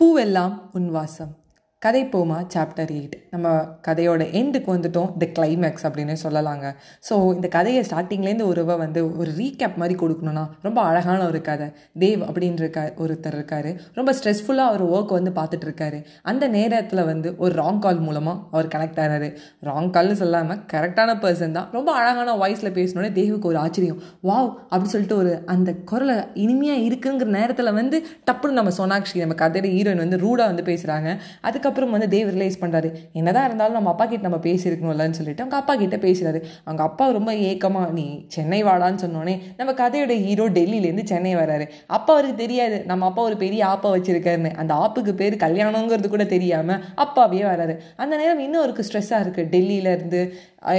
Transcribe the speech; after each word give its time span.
பூவெல்லாம் 0.00 0.60
உன் 0.72 0.90
வாசம். 0.90 1.36
கதை 1.82 2.00
போமா 2.12 2.36
சாப்டர் 2.52 2.90
எயிட் 2.94 3.14
நம்ம 3.32 3.48
கதையோட 3.86 4.22
எண்டுக்கு 4.38 4.68
வந்துட்டோம் 4.74 5.08
த 5.22 5.24
கிளைமேக்ஸ் 5.36 5.84
அப்படின்னு 5.86 6.14
சொல்லலாங்க. 6.22 6.66
ஸோ 7.08 7.14
இந்த 7.34 7.48
கதையை 7.56 7.80
ஸ்டார்டிங்லேருந்து 7.88 8.46
ஒருவ 8.52 8.76
வந்து 8.82 9.00
ஒரு 9.20 9.30
ரீகேப் 9.40 9.76
மாதிரி 9.80 9.94
கொடுக்கணும்னா 10.02 10.44
ரொம்ப 10.66 10.78
அழகான 10.90 11.20
ஒரு 11.30 11.40
கதை. 11.48 11.66
தேவ் 12.02 12.22
அப்படின்ற 12.28 12.68
ஒருத்தர் 13.04 13.36
இருக்காரு. 13.38 13.72
ரொம்ப 13.98 14.14
ஸ்ட்ரெஸ்ஃபுல்லாக 14.18 14.70
அவர் 14.70 14.84
ஒர்க் 14.94 15.12
வந்து 15.18 15.32
பார்த்துட்டு 15.40 15.68
இருக்காரு. 15.68 15.98
அந்த 16.32 16.48
நேரத்தில் 16.56 17.02
வந்து 17.10 17.30
ஒரு 17.44 17.52
ராங் 17.60 17.82
கால் 17.86 18.00
மூலமாக 18.06 18.36
அவர் 18.54 18.70
கனெக்ட் 18.74 19.00
ஆகிறாரு 19.04 19.28
ராங் 19.70 19.90
கால்னு 19.96 20.16
சொல்லாமல் 20.22 20.62
கரெக்டான 20.72 21.18
பர்சன் 21.26 21.56
தான். 21.58 21.68
ரொம்ப 21.76 21.92
அழகான 22.00 22.38
வாய்ஸில் 22.44 22.74
பேசினோடனே 22.78 23.12
தேவுக்கு 23.20 23.50
ஒரு 23.52 23.60
ஆச்சரியம். 23.64 24.00
வாவ் 24.30 24.50
அப்படி 24.72 24.90
சொல்லிட்டு 24.94 25.18
ஒரு 25.22 25.34
அந்த 25.56 25.76
குரலை 25.92 26.16
இனிமையாக 26.46 26.88
இருக்குங்கிற 26.88 27.30
நேரத்தில் 27.38 27.76
வந்து 27.82 28.00
டப்புன்னு 28.30 28.60
நம்ம 28.62 28.74
சோனாக்ஷி 28.80 29.24
நம்ம 29.26 29.38
கதையோட 29.44 29.74
ஹீரோயின் 29.76 30.04
வந்து 30.06 30.22
ரூடாக 30.26 30.50
வந்து 30.52 30.66
பேசுகிறாங்க 30.72 31.08
அதுக்கு 31.46 31.64
அதுக்கப்புறம் 31.66 31.94
வந்து 31.96 32.08
தேவ் 32.14 32.28
ரிலைஸ் 32.34 32.56
பண்ணுறாரு 32.60 32.88
என்னதான் 33.18 33.46
இருந்தாலும் 33.48 33.76
நம்ம 33.76 33.90
அப்பா 33.92 34.04
கிட்ட 34.10 34.24
நம்ம 34.28 34.38
பேசியிருக்கணும்லன்னு 34.46 35.18
சொல்லிட்டு 35.18 35.42
அவங்க 35.44 35.56
அப்பா 35.62 35.74
கிட்ட 35.82 35.96
பேசுறாரு. 36.04 36.40
அவங்க 36.66 36.82
அப்பா 36.88 37.04
ரொம்ப 37.18 37.32
ஏக்கமாக 37.48 37.90
நீ 37.98 38.06
சென்னை 38.34 38.60
வாடான்னு 38.68 39.02
சொன்னோடனே 39.04 39.34
நம்ம 39.58 39.74
கதையோட 39.82 40.14
ஹீரோ 40.26 40.46
டெல்லியிலேருந்து 40.58 41.04
சென்னை 41.12 41.32
வராரு. 41.42 41.66
அப்பா 41.96 42.12
அவருக்கு 42.16 42.36
தெரியாது. 42.44 42.76
நம்ம 42.90 43.06
அப்பா 43.10 43.22
ஒரு 43.30 43.36
பெரிய 43.44 43.62
ஆப்பா 43.72 43.90
வச்சிருக்காருன்னு. 43.96 44.52
அந்த 44.62 44.72
ஆப்புக்கு 44.84 45.14
பேர் 45.20 45.36
கல்யாணங்கிறது 45.44 46.10
கூட 46.14 46.26
தெரியாமல் 46.34 46.82
அப்பாவே 47.06 47.42
வராரு. 47.52 47.76
அந்த 48.04 48.14
நேரம் 48.22 48.44
இன்னும் 48.46 48.62
அவருக்கு 48.62 48.86
ஸ்ட்ரெஸ்ஸாக 48.88 49.24
இருக்குது 49.24 49.50
டெல்லியிலேருந்து 49.54 50.22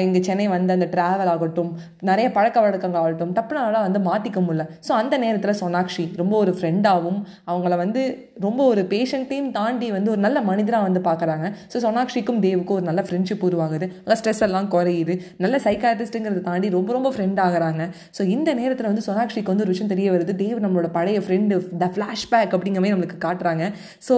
இங்கே 0.03 0.19
சென்னை 0.27 0.45
வந்து 0.53 0.71
அந்த 0.75 0.87
ட்ராவல் 0.93 1.29
ஆகட்டும் 1.33 1.69
நிறைய 2.09 2.27
பழக்க 2.37 2.57
வழக்கங்கள் 2.61 3.01
ஆகட்டும் 3.01 3.33
டப்புனு 3.37 3.83
வந்து 3.87 3.99
மாற்றிக்க 4.09 4.39
முடியல. 4.47 4.63
ஸோ 4.87 4.91
அந்த 5.01 5.15
நேரத்தில் 5.23 5.59
சோனாக்ஷி 5.61 6.05
ரொம்ப 6.21 6.33
ஒரு 6.43 6.51
ஃப்ரெண்டாகவும் 6.57 7.19
அவங்கள 7.49 7.75
வந்து 7.83 8.01
ரொம்ப 8.45 8.61
ஒரு 8.71 8.81
பேஷண்ட்டையும் 8.93 9.51
தாண்டி 9.51 9.87
வந்து 9.95 10.11
ஒரு 10.11 10.21
நல்ல 10.25 10.41
மனிதராக 10.41 10.76
வந்து 10.81 11.01
பார்க்குறாங்க. 11.09 11.47
ஸோ 11.73 11.77
சோனாக்ஷிக்கும் 11.85 12.41
தேவுக்கும் 12.45 12.77
ஒரு 12.79 12.85
நல்ல 12.89 13.01
ஃப்ரெண்ட்ஷிப் 13.07 13.45
உருவாகுது. 13.49 13.87
நல்லா 14.03 14.17
ஸ்ட்ரெஸ் 14.21 14.43
எல்லாம் 14.47 14.69
குறையுது. 14.71 15.15
நல்ல 15.37 15.57
சைக்காட்டிஸ்ட்டுங்கிறத 15.63 16.43
தாண்டி 16.49 16.69
ரொம்ப 16.69 16.91
ரொம்ப 16.93 17.11
ஃப்ரெண்ட் 17.15 17.39
ஆகுறாங்க. 17.47 17.83
ஸோ 18.17 18.23
இந்த 18.35 18.53
நேரத்தில் 18.53 18.89
வந்து 18.91 19.05
சோனாக்ஷிக்கு 19.07 19.53
வந்து 19.53 19.65
ஒரு 19.67 19.73
விஷயம் 19.75 19.93
தெரிய 19.93 20.11
வருது. 20.11 20.35
தேவ் 20.43 20.63
நம்மளோட 20.65 20.89
பழைய 20.99 21.19
ஃப்ரெண்டு 21.19 21.57
த 21.83 21.91
ஃப்ளாஷ்பேக் 21.95 22.53
அப்படிங்கிற 22.57 22.81
மாதிரி 22.83 22.95
நம்மளுக்கு 22.95 23.19
காட்டுறாங்க. 23.27 23.65
ஸோ 24.09 24.17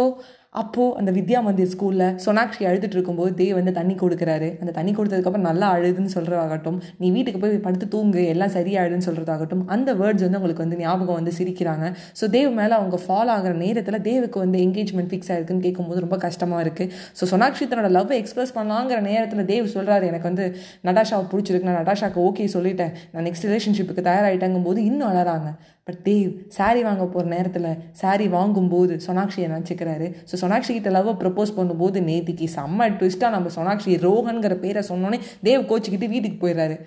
அப்போது 0.54 0.94
அந்த 1.00 1.12
வித்யா 1.16 1.40
மந்திர் 1.46 1.70
ஸ்கூலில் 1.72 2.06
சோனாட்சி 2.24 2.62
அழுதுட்டு 2.70 2.96
இருக்கும்போது 2.98 3.32
தேவ் 3.42 3.58
வந்து 3.58 3.74
தண்ணி 3.78 3.96
கொடுக்குறாரு. 4.00 4.48
அந்த 4.62 4.72
தண்ணி 4.78 4.92
கொடுத்ததுக்கப்புறம் 4.98 5.46
நல்லா 5.50 5.68
அழுதுன்னு 5.76 6.12
சொல்கிறதாகட்டும் 6.16 6.80
நீ 7.02 7.08
வீட்டுக்கு 7.16 7.40
போய் 7.44 7.54
படுத்து 7.66 7.88
தூங்கு 7.96 8.22
எல்லாம் 8.34 8.54
சரியாயிடுன்னு 8.56 9.08
சொல்கிறதாகட்டும் 9.08 9.64
அந்த 9.76 9.94
வேர்ட்ஸ் 10.00 10.26
வந்து 10.26 10.40
உங்களுக்கு 10.40 10.66
வந்து 10.66 10.80
ஞாபகம் 10.84 11.20
வந்து 11.20 11.34
சிரிக்கிறாங்க. 11.40 11.86
ஸோ 12.22 12.28
தேவ் 12.38 12.52
மேலே 12.60 12.76
அவங்க 12.80 13.00
ஃபாலோ 13.06 13.34
ஆகிற 13.36 13.54
நேரத்தில் 13.64 14.00
தேவுக்கு 14.10 14.40
வந்து 14.46 14.60
என்கேஜ்மெண்ட் 14.66 15.12
ஃபிக்ஸ் 15.14 15.32
ஆயிருக்குன்னு 15.34 15.66
கேட்கும்போது 15.68 16.06
ரொம்ப 16.08 16.20
கஷ்டமாக 16.26 16.66
இருக்குது 16.68 16.92
ஸோ 17.20 17.30
சோனாக்ஷி 17.34 17.68
தன்னோட 17.72 17.92
லவ் 18.00 18.18
எக்ஸ்பிரஸ் 18.22 18.56
பண்ணலாங்கிற 18.60 19.02
நேரத்தில் 19.12 19.50
தேவ் 19.54 19.74
சொல்கிறாரு 19.78 20.08
எனக்கு 20.12 20.30
வந்து 20.32 20.48
நடாஷாவை 20.90 21.26
பிடிச்சிருக்கு 21.34 21.70
நான் 21.72 21.82
நடாஷாக்கு 21.84 22.22
ஓகே 22.30 22.48
சொல்லிட்டேன். 22.58 22.96
நான் 23.14 23.28
நெக்ஸ்ட் 23.30 23.48
ரிலேஷன்ஷிப்புக்கு 23.52 24.10
தயாராகிட்டங்கும் 24.10 24.70
போது 24.70 24.80
இன்னும் 24.92 25.12
அழறாங்க. 25.12 25.52
பட் 25.88 26.02
தேவ் 26.08 26.32
சாரி 26.56 26.82
வாங்க 26.88 27.04
போகிற 27.14 27.30
நேரத்தில் 27.36 27.70
சாரி 28.02 28.26
வாங்கும்போது 28.36 28.96
சோனாக்ஷியை 29.06 29.48
நினச்சிக்கிறாரு. 29.54 30.08
ஸோ 30.30 30.36
சோனாக்ஷி 30.42 30.74
கிட்ட 30.78 30.92
லவ் 30.98 31.10
ப்ரப்போஸ் 31.24 31.56
பண்ணும்போது 31.58 32.00
நேத்திக்கு 32.10 32.48
செம்ம 32.58 32.90
ட்விஸ்ட்டாக 33.00 33.36
நம்ம 33.36 33.52
சொனாக்ஷி 33.58 33.96
ரோஹன்கிற 34.06 34.56
பேரை 34.64 34.84
சொன்னோன்னே 34.92 35.20
தேவ் 35.48 35.68
கோச்சிக்கிட்டு 35.72 36.14
வீட்டுக்கு 36.14 36.40
போயிடுறாரு. 36.44 36.78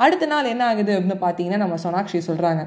அடுத்த 0.00 0.26
நாள் 0.32 0.52
என்ன 0.54 0.64
ஆகுது 0.72 0.92
அப்படின்னு 0.98 1.22
பார்த்தீங்கன்னா 1.24 1.62
நம்ம 1.64 1.78
சோனாக்ஷி 1.84 2.18
சொல்கிறாங்க 2.26 2.64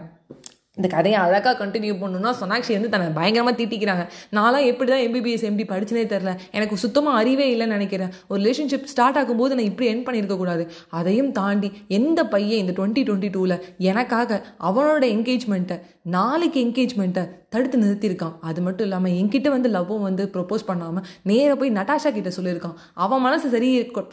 இந்த 0.77 0.87
கதையை 0.93 1.17
அழகாக 1.23 1.53
கண்டினியூ 1.61 1.93
பண்ணணும்னா 2.01 2.31
சோனாக்ஷி 2.39 2.73
வந்து 2.75 2.91
தன்னை 2.91 3.07
பயங்கரமாக 3.17 3.55
தீட்டிக்கிறாங்க. 3.59 4.03
நான்லாம் 4.37 4.67
எப்படி 4.69 4.89
தான் 4.91 5.03
எம்பிபிஎஸ் 5.07 5.43
எம்பி 5.49 5.63
படிச்சுனே 5.71 6.03
தெரில 6.13 6.31
எனக்கு 6.57 6.75
சுத்தமாக 6.83 7.19
அறிவே 7.21 7.47
இல்லைன்னு 7.53 7.75
நினைக்கிறேன். 7.77 8.13
ஒரு 8.29 8.39
ரிலேஷன்ஷிப் 8.43 8.87
ஸ்டார்ட் 8.91 9.19
ஆகும்போது 9.21 9.55
நான் 9.57 9.69
இப்படி 9.71 9.89
என் 9.93 10.05
பண்ணியிருக்கக்கூடாது 10.07 10.63
அதையும் 10.99 11.31
தாண்டி 11.39 11.69
எந்த 11.99 12.23
பையன் 12.33 12.61
இந்த 12.63 12.75
டுவெண்ட்டி 12.77 13.03
டுவெண்ட்டி 13.09 13.31
டூவில் 13.35 13.57
எனக்காக 13.91 14.41
அவனோட 14.69 15.03
என்கேஜ்மெண்ட்டை 15.17 15.77
நாளைக்கு 16.17 16.59
என்கேஜ்மெண்ட்டை 16.65 17.25
தடுத்து 17.53 17.77
நிறுத்தியிருக்கான். 17.83 18.35
அது 18.49 18.59
மட்டும் 18.65 18.85
இல்லாமல் 18.87 19.15
என்கிட்ட 19.19 19.47
வந்து 19.55 19.69
லவ்வும் 19.75 20.03
வந்து 20.07 20.23
ப்ரொப்போஸ் 20.35 20.63
பண்ணாமல் 20.69 21.05
நேராக 21.29 21.55
போய் 21.61 21.71
நட்டாஷா 21.77 22.09
கிட்ட 22.17 22.29
சொல்லியிருக்கான். 22.37 22.75
அவன் 23.05 23.23
மனசு 23.25 23.47
சரி 23.55 23.69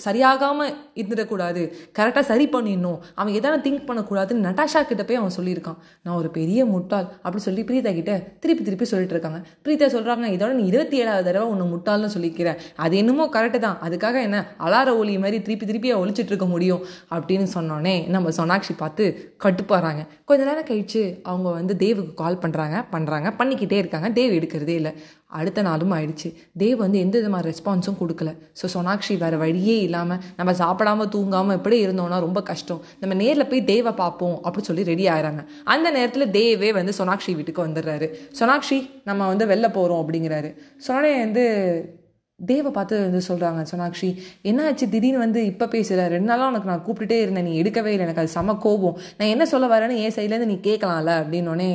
சரியாகாமல் 0.06 0.72
இருந்துடக்கூடாது. 1.00 1.62
கரெக்டாக 1.98 2.24
சரி 2.30 2.46
பண்ணிடணும். 2.54 2.98
அவன் 3.20 3.36
எதனா 3.40 3.58
திங்க் 3.66 3.84
பண்ணக்கூடாதுன்னு 3.90 4.46
நட்டாஷா 4.48 4.82
கிட்ட 4.90 5.04
போய் 5.10 5.20
அவன் 5.20 5.36
சொல்லியிருக்கான். 5.38 5.78
நான் 6.04 6.18
ஒரு 6.22 6.30
பெரிய 6.38 6.60
முட்டாள் 6.72 7.06
அப்படி 7.24 7.42
சொல்லி 7.48 7.64
பிரீதா 7.68 7.92
கிட்ட 8.00 8.12
திருப்பி 8.42 8.64
திருப்பி 8.68 8.88
சொல்லிட்டு 8.92 9.16
இருக்காங்க. 9.16 9.40
பிரீதா 9.66 9.88
சொல்கிறாங்க 9.96 10.32
இதோட 10.36 10.52
நீ 10.58 10.64
இருபத்தி 10.72 10.96
ஏழாவது 11.02 11.26
தடவை 11.28 11.46
ஒன்று 11.52 11.66
முட்டாள்னு 11.74 12.10
சொல்லிக்கிறேன் 12.16 12.58
அது 12.86 12.96
என்னமோ 13.02 13.26
கரெக்டு 13.36 13.60
தான். 13.66 13.78
அதுக்காக 13.88 14.16
என்ன 14.28 14.40
அலார 14.66 14.96
ஒலி 15.02 15.16
மாதிரி 15.26 15.40
திருப்பி 15.46 15.68
திருப்பி 15.70 15.94
ஒழிச்சிட்டு 16.02 16.32
இருக்க 16.34 16.48
முடியும் 16.54 16.82
அப்படின்னு 17.14 17.48
சொன்னோடனே 17.56 17.96
நம்ம 18.16 18.34
சொனாக்ஷி 18.40 18.76
பார்த்து 18.82 19.06
கட்டுப்பாடுறாங்க 19.46 20.02
கொஞ்ச 20.28 20.42
நேரம் 20.50 20.68
கழிச்சு 20.72 21.02
அவங்க 21.30 21.48
வந்து 21.60 21.74
தேவுக்கு 21.84 22.14
கால் 22.22 22.42
பண்ணுறாங்க 22.44 22.76
பண்ணுறாங்க 22.94 23.27
பண்ணிக்கிட்டே 23.38 23.78
இருக்காங்க 23.82 24.08
தேவ் 24.18 24.32
எடுக்கிறதே 24.38 24.74
இல்லை. 24.80 24.92
அடுத்த 25.38 25.62
நாளும் 25.62 25.92
ஆயிடுச்சு. 25.96 26.28
தேவ் 26.62 26.76
வந்து 26.76 26.98
எந்த 27.04 27.14
விதமான 27.18 27.42
ரெஸ்பான்ஸும் 27.48 27.98
கொடுக்கல. 28.02 28.30
ஸோ 28.60 28.68
சோனாக்ஷி 28.74 29.16
வேறு 29.18 29.38
வழியே 29.38 29.76
இல்லாமல் 29.80 30.20
நம்ம 30.36 30.52
சாப்பிடாம 30.62 31.08
தூங்காமல் 31.14 31.56
எப்படி 31.58 31.78
இருந்தோம்னா 31.86 32.18
ரொம்ப 32.26 32.42
கஷ்டம். 32.42 32.82
நம்ம 33.02 33.16
நேரில் 33.22 33.48
போய் 33.50 33.64
தேவை 33.72 33.92
பார்ப்போம் 33.92 34.36
அப்படின்னு 34.44 34.70
சொல்லி 34.70 34.88
ரெடி 34.92 35.06
ஆகிறாங்க 35.14 35.44
அந்த 35.64 35.90
நேரத்தில் 35.90 36.30
தேவே 36.38 36.72
வந்து 36.80 36.94
சோனாக்ஷி 36.98 37.34
வீட்டுக்கு 37.34 37.66
வந்துடுறாரு. 37.66 38.08
சோனாக்ஷி 38.40 38.80
நம்ம 39.04 39.26
வந்து 39.26 39.46
வெளில 39.46 39.68
போகிறோம் 39.78 40.02
அப்படிங்கிறாரு. 40.02 40.50
சொன்னே 40.88 41.12
வந்து 41.24 41.46
தேவை 42.40 42.70
பார்த்து 42.70 42.96
வந்து 43.04 43.20
சொல்கிறாங்க 43.28 43.60
சோனாக்ஷி 43.70 44.08
என்னாச்சு? 44.48 44.86
திடீர்னு 44.92 45.18
வந்து 45.18 45.40
இப்போ 45.44 45.66
பேசுகிற 45.66 46.08
ரெண்டு 46.08 46.28
நாளாக 46.30 46.50
உனக்கு 46.50 46.70
நான் 46.70 46.84
கூப்பிட்டுட்டே 46.86 47.18
இருந்தேன். 47.20 47.44
நீ 47.44 47.62
எடுக்கவே 47.62 47.92
இல்லை. 47.94 48.04
எனக்கு 48.06 48.22
அது 48.24 48.30
செம 48.34 48.54
கோபம். 48.64 48.98
நான் 49.16 49.32
என்ன 49.34 49.46
சொல்ல 49.46 49.66
வரேன்னு 49.72 49.96
என் 50.04 50.14
சைட்லேருந்து 50.16 50.52
நீ 50.52 50.58
கேட்கலாம்ல? 50.68 51.14
அப்படின்னோடனே 51.22 51.70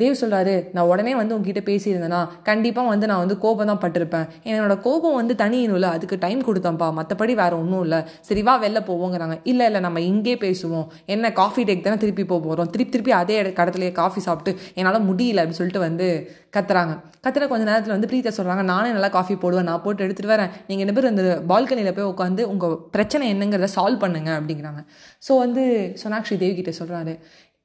தேவ் 0.00 0.18
சொல்கிறாரு 0.20 0.52
நான் 0.74 0.90
உடனே 0.90 1.12
வந்து 1.18 1.34
உங்ககிட்ட 1.36 1.62
பேசியிருந்தேன்னா 1.68 2.20
கண்டிப்பாக 2.48 2.90
வந்து 2.92 3.06
நான் 3.10 3.22
வந்து 3.22 3.36
கோபம் 3.42 3.70
தான் 3.70 3.80
பட்டிருப்பேன். 3.82 4.26
என்னோட 4.50 4.74
கோபம் 4.86 5.16
வந்து 5.18 5.34
தனியணும்ல 5.42 5.88
அதுக்கு 5.96 6.16
டைம் 6.22 6.40
கொடுத்தேன்ப்பா. 6.46 6.88
மற்றபடி 6.98 7.34
வேறு 7.40 7.56
ஒன்றும் 7.62 7.82
இல்லை. 7.86 8.00
சரி 8.28 8.42
வா 8.46 8.54
வெளில 8.64 8.80
போவோங்கிறாங்க. 8.88 9.36
இல்லை 9.52 9.66
இல்லை 9.70 9.82
நம்ம 9.86 10.00
இங்கே 10.12 10.34
பேசுவோம். 10.44 10.86
என்ன 11.14 11.32
காஃபி 11.40 11.64
டேக் 11.70 11.84
தானே 11.88 11.98
திருப்பி 12.04 12.24
போக 12.32 12.40
போகிறோம் 12.46 12.70
திருப்பி 12.76 12.94
திருப்பி 12.96 13.14
அதே 13.20 13.36
கடத்துலேயே 13.60 13.92
காஃபி 14.00 14.22
சாப்பிட்டு 14.28 14.54
என்னால் 14.78 15.06
முடியல 15.10 15.42
அப்படின்னு 15.42 15.60
சொல்லிட்டு 15.60 15.84
வந்து 15.88 16.08
கத்துறாங்க. 16.56 16.94
கத்துற 17.26 17.44
கொஞ்ச 17.52 17.64
நேரத்தில் 17.70 17.96
வந்து 17.96 18.10
பிரீத்தா 18.10 18.32
சொல்கிறாங்க 18.38 18.62
நானே 18.72 18.88
நல்லா 18.96 19.12
காஃபி 19.18 19.34
போடுவேன். 19.44 19.68
நான் 19.70 19.84
போட்டு 19.84 20.04
எடுத்துகிட்டு 20.06 20.34
வரேன். 20.34 20.50
நீங்கள் 20.68 20.84
என்ன 20.86 20.96
பேர் 20.96 21.12
இந்த 21.12 21.36
பால்கனியில் 21.52 21.96
போய் 21.98 22.10
உட்காந்து 22.14 22.42
உங்கள் 22.54 22.76
பிரச்சனை 22.96 23.26
என்னங்கிறத 23.34 23.70
சால்வ் 23.78 24.02
பண்ணுங்க 24.06 24.30
அப்படிங்கிறாங்க. 24.40 24.82
ஸோ 25.28 25.32
வந்து 25.44 25.62
சோனாக்ஷி 26.02 26.36
தேவி 26.42 26.54
கிட்ட 26.60 26.74
சொல்கிறாரு 26.82 27.14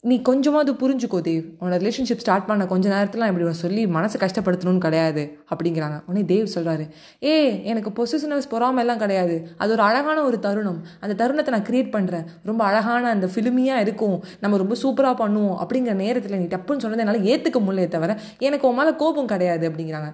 நீ 0.03 0.15
கொஞ்சமாவது 0.21 0.71
புரிஞ்சுக்கோ 0.81 1.19
தேவ். 1.27 1.45
உன்னோட 1.59 1.77
ரிலேஷன்ஷிப் 1.83 2.21
ஸ்டார்ட் 2.23 2.45
பண்ண 2.45 2.65
கொஞ்ச 2.65 2.85
நேரத்தில் 2.89 3.23
இப்படி 3.27 3.45
உன்னை 3.45 3.59
சொல்லி 3.61 3.83
மனசை 3.85 4.17
கஷ்டப்படுத்தணும்னு 4.23 4.77
கிடையாது 4.77 5.23
அப்படிங்கிறாங்க. 5.53 5.97
உடனே 6.07 6.23
தேவ் 6.33 6.51
சொல்கிறாரு 6.55 6.85
ஏ 7.23 7.63
எனக்கு 7.63 7.91
பொசிஷனஸ் 7.97 8.49
பொறாமல் 8.49 8.83
எல்லாம் 8.83 9.01
கிடையாது. 9.03 9.35
அது 9.57 9.71
ஒரு 9.71 9.81
அழகான 9.81 10.23
ஒரு 10.23 10.39
தருணம். 10.39 10.79
அந்த 10.99 11.15
தருணத்தை 11.21 11.53
நான் 11.55 11.67
க்ரியேட் 11.69 11.91
பண்ணுறேன் 11.95 12.27
ரொம்ப 12.43 12.63
அழகான 12.63 13.09
அந்த 13.09 13.29
ஃபிலிமியாக 13.33 13.85
இருக்கும். 13.87 14.23
நம்ம 14.39 14.57
ரொம்ப 14.63 14.77
சூப்பராக 14.83 15.17
பண்ணுவோம். 15.23 15.57
அப்படிங்கிற 15.63 15.95
நேரத்தில் 16.03 16.39
நீ 16.43 16.47
டப்புன்னு 16.55 16.85
சொன்னதை 16.85 17.05
என்னால் 17.05 17.27
ஏற்றுக்க 17.33 17.61
முடியல 17.65 17.87
தவிர 17.97 18.19
எனக்கு 18.37 18.67
உன் 18.67 18.79
மேலே 18.81 18.93
கோபம் 19.03 19.31
கிடையாது 19.33 19.65
அப்படிங்கிறாங்க. 19.71 20.11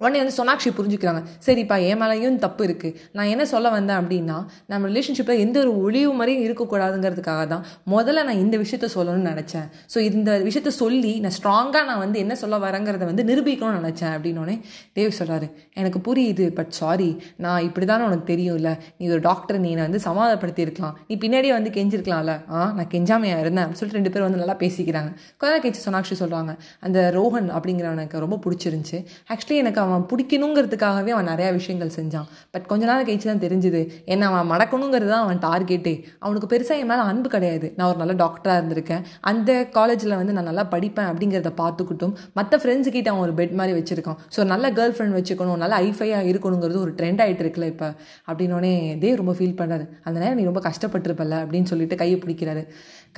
உடனே 0.00 0.18
வந்து 0.22 0.34
சோனாக்ஷி 0.38 0.70
புரிஞ்சுக்கிறாங்க. 0.78 1.20
சரிப்பா 1.46 1.76
என் 1.88 2.00
மேலேயும் 2.02 2.36
தப்பு 2.44 2.62
இருக்குது 2.66 2.94
நான் 3.16 3.30
என்ன 3.32 3.44
சொல்ல 3.52 3.70
வந்தேன் 3.76 3.98
அப்படின்னா 4.00 4.36
நம்ம 4.72 4.88
ரிலேஷன்ஷிப்பில் 4.90 5.40
எந்த 5.44 5.56
ஒரு 5.64 5.72
ஒளிவு 5.86 6.12
மாதிரியும் 6.18 6.44
இருக்கக்கூடாதுங்கிறதுக்காக 6.46 7.42
தான் 7.52 7.64
முதல்ல 7.94 8.24
நான் 8.28 8.40
இந்த 8.44 8.58
விஷயத்த 8.64 8.88
சொல்லணும்னு 8.96 9.30
நினச்சேன். 9.32 9.66
ஸோ 9.94 9.98
இந்த 10.08 10.30
விஷயத்த 10.48 10.72
சொல்லி 10.82 11.12
நான் 11.24 11.36
ஸ்ட்ராங்காக 11.38 11.84
நான் 11.90 12.02
வந்து 12.04 12.18
என்ன 12.24 12.36
சொல்ல 12.42 12.58
வரேங்கிறத 12.66 13.08
வந்து 13.10 13.26
நிரூபிக்கணும்னு 13.30 13.80
நினச்சேன் 13.80 14.12
அப்படின்னோடனே 14.16 14.56
தேவ் 14.98 15.16
சொல்கிறாரு 15.20 15.48
எனக்கு 15.82 16.02
புரியுது 16.10 16.46
பட் 16.60 16.72
சாரி 16.80 17.10
நான் 17.46 17.64
இப்படி 17.68 17.88
தானே 17.92 18.06
உனக்கு 18.10 18.26
தெரியும்ல. 18.32 18.72
நீ 19.00 19.10
ஒரு 19.16 19.24
டாக்டர் 19.30 19.60
நீ 19.64 19.70
என்னை 19.74 19.86
வந்து 19.88 20.02
சமாதானப்படுத்தியிருக்கலாம். 20.08 20.96
நீ 21.10 21.16
பின்னாடியே 21.26 21.54
வந்து 21.58 21.74
கெஞ்சிருக்கலாம்ல. 21.78 22.36
ஆ 22.54 22.70
நான் 22.78 22.92
கெஞ்சாமையாக 22.96 23.44
இருந்தேன். 23.44 23.64
அப்படின்னு 23.64 23.82
சொல்லிட்டு 23.82 24.00
ரெண்டு 24.02 24.14
பேரும் 24.14 24.28
வந்து 24.30 24.44
நல்லா 24.44 24.58
பேசிக்கிறாங்க. 24.64 25.12
கொஞ்ச 25.42 25.54
கெஞ்சி 25.64 25.68
கழிச்சு 25.70 25.88
சோனாக்ஷி 25.88 26.16
சொல்கிறாங்க 26.22 26.52
அந்த 26.86 26.98
ரோஹன் 27.16 27.48
அப்படிங்கிறவனுக்கு 27.56 28.22
ரொம்ப 28.24 28.36
பிடிச்சிருந்துச்சு. 28.44 28.98
ஆக்சுவலி 29.32 29.58
எனக்கு 29.62 29.80
அவன் 29.90 30.06
பிடிக்கணுங்கிறதுக்காகவே 30.10 31.12
அவன் 31.16 31.28
நிறையா 31.32 31.50
விஷயங்கள் 31.58 31.92
செஞ்சான். 31.98 32.26
பட் 32.54 32.66
கொஞ்ச 32.70 32.84
நாள் 32.90 33.04
கழிச்சு 33.08 33.28
தான் 33.30 33.42
தெரிஞ்சுது. 33.44 33.80
என்ன 34.14 34.28
அவன் 34.30 34.48
மடக்கணுங்கிறது 34.52 35.10
தான் 35.14 35.24
அவன் 35.26 35.40
டார்கெட்டே 35.46 35.94
அவனுக்கு 36.24 36.50
பெருசாக 36.52 36.82
என் 36.82 36.90
மேலே 36.92 37.04
அன்பு 37.10 37.28
கிடையாது. 37.36 37.66
நான் 37.76 37.88
ஒரு 37.92 37.98
நல்ல 38.02 38.14
டாக்டராக 38.24 38.58
இருந்திருக்கேன். 38.60 39.02
அந்த 39.30 39.50
காலேஜில் 39.78 40.16
வந்து 40.20 40.36
நான் 40.38 40.48
நல்லா 40.50 40.64
படிப்பேன் 40.74 41.08
அப்படிங்கிறத 41.12 41.52
பார்த்துக்கிட்டும் 41.62 42.14
மற்ற 42.40 42.60
ஃப்ரெண்ட்ஸுக்கிட்ட 42.64 43.12
அவன் 43.14 43.24
ஒரு 43.26 43.34
பெட் 43.40 43.56
மாதிரி 43.60 43.74
வச்சிருக்கான். 43.78 44.18
ஸோ 44.36 44.46
நல்ல 44.52 44.66
கேர்ள் 44.78 44.94
ஃப்ரெண்ட் 44.96 45.16
வச்சுக்கணும் 45.18 45.60
நல்ல 45.64 45.74
ஐஃபையாக 45.88 46.30
இருக்கணுங்கிறது 46.32 46.80
ஒரு 46.86 46.94
ட்ரெண்ட் 47.00 47.22
ஆகிட்டு 47.26 47.44
இருக்குல்ல 47.44 47.68
இப்போ. 47.74 47.90
அப்படின்னோடனே 48.28 48.72
இதே 48.96 49.12
ரொம்ப 49.22 49.34
ஃபீல் 49.38 49.58
பண்ணுறாரு 49.60 49.86
அந்த 50.06 50.16
நேரம் 50.22 50.38
நீ 50.40 50.46
ரொம்ப 50.50 50.62
கஷ்டப்பட்டிருப்பல 50.68 51.36
அப்படின்னு 51.44 51.70
சொல்லிட்டு 51.72 52.00
கையை 52.02 52.18
பிடிக்கிறாரு. 52.24 52.64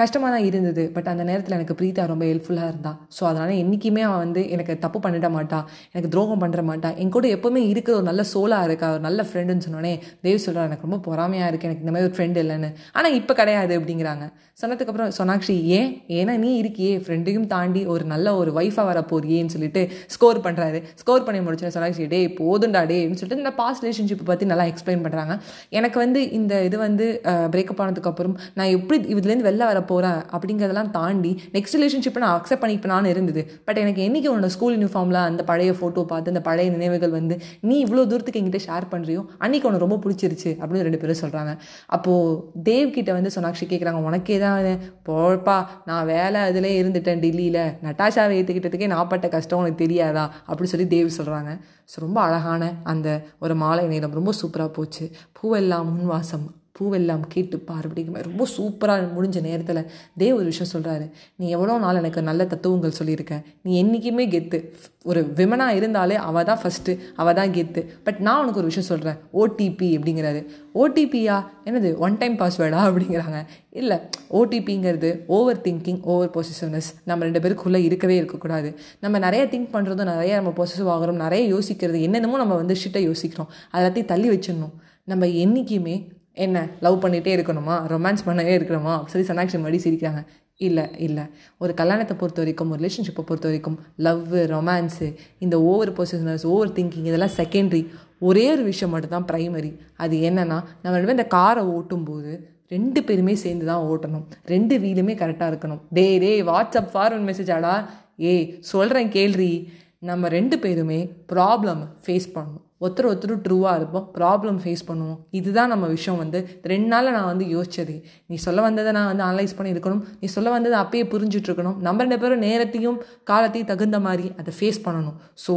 கஷ்டமாக 0.01 0.31
தான் 0.35 0.47
இருந்தது. 0.51 0.83
பட் 0.97 1.09
அந்த 1.13 1.23
நேரத்தில் 1.31 1.55
எனக்கு 1.57 1.75
பிரீத்தா 1.79 2.03
ரொம்ப 2.13 2.25
ஹெல்ப்ஃபுல்லாக 2.31 2.69
இருந்தா. 2.73 2.93
ஸோ 3.17 3.23
அதனால் 3.31 3.53
என்றைக்குமே 3.63 4.03
அவன் 4.09 4.23
வந்து 4.25 4.43
எனக்கு 4.55 4.75
தப்பு 4.85 4.99
பண்ணிட 5.05 5.29
மாட்டா. 5.35 5.59
எனக்கு 5.93 6.11
துரோகம் 6.15 6.43
பண்ணுற 6.43 6.62
மாட்டான். 6.71 6.97
என் 7.03 7.13
கூட 7.17 7.27
எப்போவுமே 7.37 7.63
இருக்கிற 7.73 7.95
ஒரு 8.01 8.07
நல்ல 8.11 8.23
சோலாக 8.33 8.69
இருக்கா? 8.69 8.89
ஒரு 8.97 9.03
நல்ல 9.09 9.27
ஃப்ரெண்டுன்னு 9.29 9.65
சொன்னோடனே 9.67 9.95
தேவ் 10.27 10.43
சொல்கிறார் 10.47 10.69
எனக்கு 10.71 10.87
ரொம்ப 10.89 11.01
பொறாமையாக 11.09 11.51
இருக்குது 11.51 11.71
எனக்கு 11.71 11.85
இந்த 11.85 11.95
மாதிரி 11.95 12.09
ஒரு 12.11 12.17
ஃப்ரெண்டு 12.19 12.41
இல்லைன்னு. 12.45 12.71
ஆனால் 12.97 13.17
இப்போ 13.21 13.35
கிடையாது 13.41 13.75
அப்படிங்கிறாங்க. 13.81 14.27
சொன்னதுக்கப்புறம் 14.61 15.13
சோனாக்ஷி 15.19 15.55
ஏன்? 15.79 15.91
ஏன்னா 16.19 16.35
நீ 16.45 16.51
இருக்கியே. 16.63 16.95
ஃப்ரெண்டையும் 17.05 17.47
தாண்டி 17.53 17.81
ஒரு 17.93 18.05
நல்ல 18.13 18.35
ஒரு 18.41 18.51
ஒய்ஃபாக 18.59 18.87
வர 18.91 19.01
போறியேன்னு 19.13 19.53
சொல்லிட்டு 19.55 19.83
ஸ்கோர் 20.15 20.41
பண்ணுறாரு 20.47 20.79
ஸ்கோர் 21.01 21.25
பண்ணி 21.27 21.41
முடிச்சு 21.47 21.73
சோனாக்ஷி 21.77 22.05
டே 22.13 22.21
போதுண்டா 22.41 22.83
டேன்னு 22.91 23.19
சொல்லிட்டு 23.21 23.43
இந்த 23.43 23.53
பாஸ்ட் 23.61 23.85
ரிலேஷன்ஷிப்பை 23.85 24.27
பற்றி 24.31 24.47
நல்லா 24.53 24.67
எக்ஸ்பிளைன் 24.73 25.05
பண்ணுறாங்க 25.05 25.35
எனக்கு 25.79 25.99
வந்து 26.05 26.21
இந்த 26.39 26.53
இது 26.69 26.77
வந்து 26.87 27.07
பிரேக்கப் 27.55 27.81
ஆனதுக்கப்புறம் 27.85 28.37
நான் 28.59 28.73
எப்படி 28.77 28.99
இதுலேருந்து 29.15 29.49
வெளில 29.49 29.67
வர 29.71 29.81
போகிறேன் 29.93 30.21
அப்படிங்கிறதெல்லாம் 30.35 30.91
தாண்டி 30.99 31.33
நெக்ஸ்ட் 31.57 31.77
ரிலேஷன்ஷிப்பை 31.79 32.23
நான் 32.25 32.37
அக்செப்ட் 32.39 32.63
பண்ணிப்பேனான்னு 32.65 33.13
இருந்தது. 33.15 33.43
பட் 33.69 33.81
எனக்கு 33.85 34.01
என்றைக்கு 34.07 34.31
உன்னோட 34.33 34.51
ஸ்கூல் 34.57 34.77
யூனிஃபார்மில் 34.79 35.21
அந்த 35.29 35.43
பழைய 35.51 35.73
ஃபோட்டோ 35.81 36.05
பார்த்து 36.13 36.33
அந்த 36.35 36.43
பழைய 36.53 36.71
நினைவுகள் 36.77 37.15
வந்து 37.19 37.35
நீ 37.69 37.75
இவ்வளோ 37.85 38.07
தூரத்துக்கு 38.13 38.41
எங்கிட்ட 38.41 38.61
ஷேர் 38.69 38.87
பண்ணுறியோ 38.95 39.21
அன்றைக்கி 39.45 39.67
உனக்கு 39.69 39.85
ரொம்ப 39.87 39.99
பிடிச்சிருச்சு. 40.05 40.51
அப்படின்னு 40.61 40.87
ரெண்டு 40.87 41.01
பேரும் 41.03 41.21
சொல்கிறாங்க 41.23 41.53
அப்போது 41.97 42.39
தேவ் 42.69 42.93
கிட்டே 42.95 43.13
வந்து 43.17 43.31
சோனாக்ஷி 43.35 43.67
கேட்குறாங்க 43.71 44.01
உனக்கே 44.09 44.37
தான் 44.43 44.61
போப்பா 45.09 45.57
நான் 45.89 46.09
வேலை 46.13 46.41
அதிலே 46.49 46.71
இருந்துட்டேன் 46.83 47.23
டெல்லியில். 47.25 47.61
நட்டாஷாவை 47.87 48.35
ஏற்றுக்கிட்டதுக்கே 48.39 48.89
நான் 48.95 49.11
பட்ட 49.13 49.29
கஷ்டம் 49.35 49.61
உனக்கு 49.63 49.83
தெரியாதா? 49.85 50.25
அப்படின்னு 50.49 50.73
சொல்லி 50.75 50.89
தேவ் 50.97 51.17
சொல்கிறாங்க 51.19 51.53
ஸோ 51.93 51.99
ரொம்ப 52.07 52.21
அழகான 52.27 52.73
அந்த 52.93 53.09
ஒரு 53.45 53.57
மாலை 53.63 53.85
நேரம். 53.93 54.19
ரொம்ப 54.21 54.33
சூப்பராக 54.41 54.73
போச்சு. 54.79 55.07
பூவெல்லாம் 55.39 55.89
முன்வாசம். 55.93 56.47
பூவெல்லாம் 56.79 57.25
கேட்டு 57.29 57.57
அப்படிங்கிற 57.67 58.23
ரொம்ப 58.23 58.47
சூப்பராக 58.57 59.09
முடிஞ்ச 59.17 59.41
நேரத்தில் 59.41 59.81
தேவ 60.19 60.37
ஒரு 60.37 60.45
விஷயம் 60.45 60.73
சொல்கிறாரு 60.75 61.11
நீ 61.37 61.49
எவ்வளோ 61.49 61.79
நாள் 61.79 61.97
எனக்கு 61.97 62.23
நல்ல 62.23 62.45
தத்துவங்கள் 62.45 62.97
சொல்லியிருக்க? 62.99 63.35
நீ 63.63 63.73
என்றைக்குமே 63.83 64.25
கெத்து. 64.29 64.59
ஒரு 65.03 65.21
விமனாக 65.37 65.75
இருந்தாலே 65.75 66.15
அவள் 66.15 66.45
தான் 66.45 66.61
ஃபஸ்ட்டு 66.63 66.93
அவள் 67.17 67.35
தான் 67.35 67.51
கெத்து. 67.51 67.81
பட் 68.05 68.19
நான் 68.19 68.41
உனக்கு 68.43 68.61
ஒரு 68.63 68.71
விஷயம் 68.71 68.89
சொல்கிறேன் 68.89 69.19
ஓடிபி 69.33 69.89
அப்படிங்கிறாரு. 69.99 70.41
ஓடிபியா 70.75 71.37
என்னது? 71.65 71.97
ஒன் 71.97 72.19
டைம் 72.19 72.39
பாஸ்வேர்டா 72.39 72.83
அப்படிங்கிறாங்க. 72.89 73.41
இல்லை 73.71 73.99
ஓடிபிங்கிறது 74.31 75.11
ஓவர் 75.27 75.61
திங்கிங் 75.61 76.01
ஓவர் 76.03 76.33
பொசிசிவ்னஸ் 76.37 76.91
நம்ம 77.05 77.25
ரெண்டு 77.25 77.41
பேருக்குள்ளே 77.41 77.83
இருக்கவே 77.83 78.17
இருக்கக்கூடாது. 78.17 78.79
நம்ம 79.01 79.19
நிறைய 79.19 79.45
திங்க் 79.45 79.73
பண்ணுறதும் 79.73 80.11
நிறைய 80.15 80.41
நம்ம 80.41 80.53
பொசிசிவ் 80.61 80.91
ஆகிறோம் 80.95 81.23
நிறைய 81.27 81.55
யோசிக்கிறது 81.55 82.01
என்னென்னமோ 82.01 82.37
நம்ம 82.37 82.55
வந்து 82.55 82.77
ஷிட்டை 82.85 83.03
யோசிக்கிறோம். 83.11 83.51
எல்லாத்தையும் 83.73 84.13
தள்ளி 84.15 84.31
வச்சிடணும். 84.31 84.75
நம்ம 85.05 85.27
என்றைக்குமே 85.27 86.09
என்ன 86.35 86.69
லவ் 86.81 87.05
பண்ணிகிட்டே 87.05 87.33
இருக்கணுமா? 87.39 87.87
ரொமான்ஸ் 87.93 88.25
பண்ணவே 88.27 88.55
இருக்கணுமா? 88.59 89.05
சொல்லி 89.05 89.27
சனாக்ஷி 89.27 89.53
மறுபடி 89.53 89.81
சிரிக்கிறாங்க. 89.85 90.25
இல்லை 90.57 90.85
இல்லை. 90.99 91.23
ஒரு 91.59 91.75
கல்யாணத்தை 91.75 92.17
பொறுத்த 92.17 92.41
வரைக்கும் 92.41 92.71
ஒரு 92.71 92.89
ரிலேஷன்ஷிப்பை 92.89 93.21
பொறுத்த 93.21 93.49
வரைக்கும் 93.49 93.81
லவ் 93.97 94.35
ரொமான்ஸு 94.35 95.15
இந்த 95.39 95.63
ஓவர் 95.63 95.93
பொசிஷனஸ் 95.93 96.47
ஓவர் 96.47 96.73
திங்கிங் 96.73 97.05
இதெல்லாம் 97.05 97.37
செகண்டரி 97.37 97.89
ஒரே 98.19 98.53
ஒரு 98.53 98.63
விஷயம் 98.63 98.95
மட்டும்தான் 98.95 99.25
ப்ரைமரி 99.33 99.79
அது 99.97 100.17
என்னென்னா 100.17 100.65
நம்ம 100.83 101.11
இந்த 101.11 101.27
காரை 101.27 101.65
ஓட்டும்போது 101.65 102.51
ரெண்டு 102.69 103.03
பேருமே 103.03 103.35
சேர்ந்து 103.35 103.67
தான் 103.67 103.85
ஓட்டணும். 103.85 104.25
ரெண்டு 104.45 104.79
வீலுமே 104.79 105.15
கரெக்டாக 105.15 105.53
இருக்கணும். 105.53 105.81
டே 105.91 106.19
டே 106.19 106.43
வாட்ஸ்அப் 106.43 106.89
ஃபார்வர்ட் 106.95 107.35
மெசேஜ் 107.35 107.53
ஆடா. 107.53 107.91
ஏய் 108.17 108.57
சொல்கிறேன் 108.61 109.09
கேள்றி. 109.09 109.73
நம்ம 109.99 110.29
ரெண்டு 110.29 110.59
பேருமே 110.59 111.13
ப்ராப்ளம் 111.33 111.87
ஃபேஸ் 112.07 112.29
பண்ணணும். 112.35 112.72
ஒருத்தர் 112.85 113.09
ஒருத்தர் 113.11 113.35
ட்ரூவாக 113.47 113.75
இருப்போம் 113.81 114.07
ப்ராப்ளம் 114.19 114.59
ஃபேஸ் 114.63 114.83
பண்ணுவோம். 114.91 115.19
இதுதான் 115.39 115.73
நம்ம 115.73 115.89
விஷயம் 115.97 116.21
வந்து. 116.23 116.39
ரெண்டு 116.73 116.89
நாளில் 116.93 117.17
நான் 117.17 117.29
வந்து 117.33 117.47
யோசிச்சது. 117.55 117.95
நீ 118.33 118.37
சொல்ல 118.47 118.61
வந்ததை 118.69 118.93
நான் 118.99 119.09
வந்து 119.11 119.25
அனலைஸ் 119.29 119.57
பண்ணி 119.59 119.73
இருக்கணும். 119.75 120.03
நீ 120.21 120.29
சொல்ல 120.37 120.51
வந்ததை 120.57 120.77
அப்பயே 120.83 121.05
புரிஞ்சுட்ருக்கணும் 121.15 121.79
நம்ம 121.87 122.03
ரெண்டு 122.05 122.21
பேரும் 122.25 122.45
நேரத்தையும் 122.49 122.99
காலத்தையும் 123.31 123.71
தகுந்த 123.73 124.01
மாதிரி 124.07 124.27
அதை 124.43 124.55
ஃபேஸ் 124.59 124.81
பண்ணணும். 124.87 125.17
ஸோ 125.47 125.55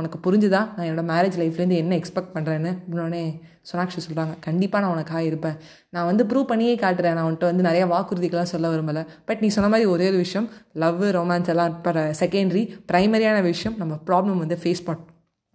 உனக்கு 0.00 0.18
புரிஞ்சுதா? 0.26 0.62
நான் 0.76 0.86
என்னோடய 0.88 1.08
மேரேஜ் 1.12 1.38
லைஃப்லேருந்து 1.42 1.80
என்ன 1.84 1.98
எக்ஸ்பெக்ட் 2.00 2.34
பண்ணுறேன்னு 2.36 2.72
அப்படின்னே 2.84 3.24
சோனாக்ஷி 3.70 4.00
சொல்கிறாங்க 4.04 4.32
கண்டிப்பாக 4.46 4.82
நான் 4.84 4.94
உனக்காக 4.94 5.22
இருப்பேன். 5.28 5.56
நான் 5.94 6.08
வந்து 6.10 6.22
ப்ரூவ் 6.30 6.50
பண்ணியே 6.52 6.74
காட்டுறேன். 6.84 7.16
நான் 7.18 7.28
வந்துட்டு 7.28 7.50
வந்து 7.50 7.68
நிறைய 7.68 7.84
வாக்குறுதிகளாக 7.92 8.48
சொல்ல 8.54 8.72
விரும்பலை. 8.74 9.02
பட் 9.28 9.42
நீ 9.44 9.50
சொன்ன 9.56 9.70
மாதிரி 9.74 9.88
ஒரே 9.94 10.08
ஒரு 10.12 10.20
விஷயம் 10.26 10.48
லவ் 10.84 11.02
ரொமான்ஸ் 11.18 11.52
எல்லாம் 11.54 11.78
செகண்டரி 12.22 12.64
ப்ரைமரியான 12.92 13.40
விஷயம் 13.52 13.78
நம்ம 13.82 14.00
ப்ராப்ளம் 14.10 14.42
வந்து 14.44 14.58
ஃபேஸ் 14.64 14.86
பண்ணோம் 14.88 15.08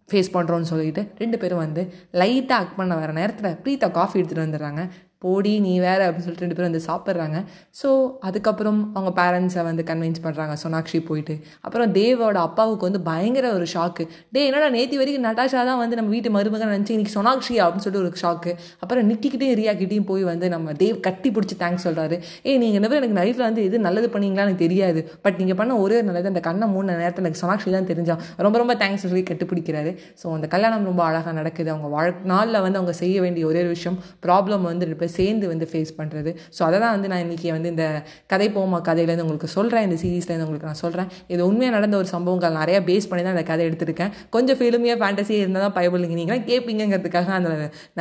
ஃபேஸ் 0.09 0.33
பண்ணுறோன்னு 0.35 0.69
சொல்லிட்டு 0.71 1.01
ரெண்டு 1.21 1.37
பேரும் 1.41 1.63
வந்து 1.63 1.81
லைட்டாக 2.21 2.63
அக் 2.63 2.77
பண்ண 2.79 2.95
வர 2.99 3.11
நேரத்தில் 3.19 3.57
ப்ரீத்தா 3.63 3.87
காஃபி 3.97 4.17
எடுத்துகிட்டு 4.19 4.45
வந்துடுறாங்க. 4.45 4.83
போடி 5.23 5.53
நீ 5.65 5.73
வேறு 5.85 6.03
அப்படின்னு 6.05 6.25
சொல்லிட்டு 6.25 6.45
ரெண்டு 6.45 6.57
பேரும் 6.57 6.69
வந்து 6.71 6.83
சாப்பிட்றாங்க. 6.89 7.37
ஸோ 7.81 7.89
அதுக்கப்புறம் 8.27 8.79
அவங்க 8.97 9.11
பேரண்ட்ஸை 9.21 9.63
வந்து 9.69 9.83
கன்வின்ஸ் 9.89 10.21
பண்ணுறாங்க 10.25 10.55
சோனாக்ஷி 10.63 10.99
போயிட்டு. 11.09 11.35
அப்புறம் 11.65 11.91
தேவோட 11.97 12.37
அப்பாவுக்கு 12.47 12.87
வந்து 12.89 13.01
பயங்கர 13.09 13.45
ஒரு 13.57 13.67
ஷாக்கு 13.75 14.05
டே 14.35 14.43
என்னடா 14.49 14.69
நேற்று 14.77 14.99
வரைக்கும் 15.01 15.25
நட்டாஷா 15.29 15.63
தான் 15.71 15.81
வந்து 15.83 15.97
நம்ம 15.99 16.11
வீட்டு 16.15 16.31
மருமகன் 16.37 16.73
நினச்சி 16.75 16.93
இன்றைக்கி 16.97 17.13
சோனாக்ஷி 17.17 17.55
அப்படின்னு 17.63 17.85
சொல்லிட்டு 17.85 18.03
ஒரு 18.03 18.21
ஷாக்கு 18.23 18.53
அப்புறம் 18.83 19.07
நிக்கிக்கிட்டே 19.11 19.49
ரியாக்கிட்டையும் 19.61 20.07
போய் 20.11 20.23
வந்து 20.31 20.45
நம்ம 20.55 20.75
தேவ் 20.83 20.97
கட்டி 21.07 21.31
பிடிச்சி 21.37 21.57
தேங்க்ஸ் 21.63 21.87
சொல்கிறாரு 21.87 22.15
ஏ 22.47 22.57
நீங்கள் 22.63 22.79
என்ன 22.81 22.93
எனக்கு 23.01 23.17
லைஃப்பில் 23.21 23.47
வந்து 23.47 23.63
எது 23.69 23.77
நல்லது 23.87 24.07
பண்ணீங்களா 24.13 24.45
எனக்கு 24.47 24.63
தெரியாது. 24.65 24.99
பட் 25.25 25.37
நீங்கள் 25.41 25.59
பண்ண 25.59 25.71
ஒரே 25.85 25.95
ஒரு 25.99 26.07
நல்லது 26.09 26.31
அந்த 26.33 26.41
கண்ணை 26.47 26.67
மூணு 26.75 26.87
நேரத்தில் 27.01 27.23
எனக்கு 27.25 27.41
சோனாக்ஷி 27.43 27.71
தான் 27.75 27.89
தெரிஞ்சா. 27.91 28.15
ரொம்ப 28.45 28.57
ரொம்ப 28.61 28.73
தேங்க்ஸ் 28.81 29.05
சொல்லி 29.07 29.23
கட்டுப்பிடிக்கிறாரு. 29.29 29.91
ஸோ 30.21 30.25
அந்த 30.37 30.47
கல்யாணம் 30.53 30.87
ரொம்ப 30.91 31.03
அழகாக 31.09 31.33
நடக்குது. 31.39 31.69
அவங்க 31.73 31.89
வாழ் 31.95 32.13
நாளில் 32.33 32.59
வந்து 32.65 32.79
அவங்க 32.79 32.95
செய்ய 33.01 33.17
வேண்டிய 33.25 33.45
ஒரே 33.51 33.61
ஒரு 33.65 33.71
விஷயம் 33.75 33.97
ப்ராப்ளம் 34.27 34.63
வந்து 34.71 34.85
கூட 35.07 35.15
சேர்ந்து 35.17 35.45
வந்து 35.53 35.65
ஃபேஸ் 35.71 35.91
பண்ணுறது 35.99 36.31
ஸோ 36.57 36.61
அதை 36.67 36.77
தான் 36.83 36.93
வந்து 36.95 37.09
நான் 37.11 37.23
இன்றைக்கி 37.25 37.47
வந்து 37.55 37.69
இந்த 37.73 37.85
கதை 38.33 38.47
போமா 38.57 38.79
கதையிலேருந்து 38.89 39.25
உங்களுக்கு 39.27 39.49
சொல்கிறேன் 39.57 39.85
இந்த 39.87 39.97
சீரீஸ்லேருந்து 40.03 40.47
உங்களுக்கு 40.47 40.69
நான் 40.71 40.81
சொல்கிறேன் 40.83 41.09
இது 41.33 41.41
உண்மையாக 41.49 41.75
நடந்த 41.77 41.97
ஒரு 42.01 42.09
சம்பவங்கள் 42.15 42.59
நிறையா 42.61 42.81
பேஸ் 42.89 43.09
பண்ணி 43.09 43.23
தான் 43.27 43.35
இந்த 43.37 43.45
கதை 43.51 43.65
எடுத்திருக்கேன். 43.69 44.13
கொஞ்சம் 44.35 44.59
ஃபிலிமியாக 44.61 44.99
ஃபேண்டசியாக 45.03 45.45
இருந்தால் 45.45 45.65
தான் 45.67 45.75
பயபிள் 45.79 46.07
நீங்களாம் 46.13 46.47
கேட்பீங்கிறதுக்காக 46.51 47.33
அந்த 47.39 47.49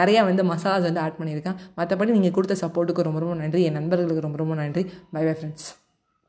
நிறையா 0.03 0.23
வந்து 0.31 0.44
மசாலாஸ் 0.53 0.88
வந்து 0.91 1.03
ஆட் 1.06 1.19
பண்ணியிருக்கேன். 1.23 1.58
மற்றபடி 1.81 2.17
நீங்கள் 2.19 2.37
கொடுத்த 2.38 2.56
சப்போர்ட்டுக்கு 2.64 3.08
ரொம்ப 3.08 3.20
ரொம்ப 3.25 3.37
நன்றி. 3.43 3.62
என் 3.70 3.79
நண்பர்களுக்கு 3.81 4.26
ரொம்ப 4.29 4.41
ரொம்ப 4.44 4.56
நன்றி. 4.62 4.85
By 5.17 5.25
bye 5.29 5.35
friends 5.41 5.85